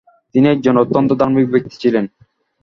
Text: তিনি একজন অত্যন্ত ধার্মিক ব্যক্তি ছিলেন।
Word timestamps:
তিনি 0.35 0.47
একজন 0.49 0.75
অত্যন্ত 0.77 1.09
ধার্মিক 1.13 1.45
ব্যক্তি 1.51 1.75
ছিলেন। 1.79 2.05